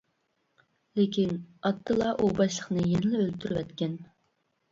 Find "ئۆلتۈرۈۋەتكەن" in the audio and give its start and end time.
3.27-3.97